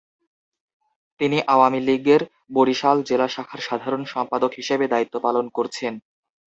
তিনি 1.19 1.37
আওয়ামী 1.47 1.79
লীগের 1.87 2.21
বরিশাল 2.53 2.97
জেলা 3.03 3.27
শাখার 3.27 3.61
সাধারণ 3.67 4.03
সম্পাদক 4.13 4.51
হিসেবে 4.59 4.85
দায়িত্ব 4.87 5.15
পালন 5.25 5.45
করছেন। 5.57 5.93